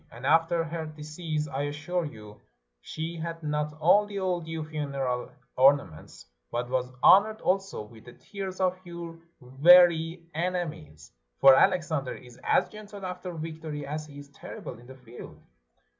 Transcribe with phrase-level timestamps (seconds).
[0.11, 2.41] And after her decease, I assure you,
[2.81, 8.59] she had not only all due funeral ornaments, but was honored also with the tears
[8.59, 14.79] of your very enemies; for Alexander is as gentle after victory, as he is terrible
[14.79, 15.39] in the field."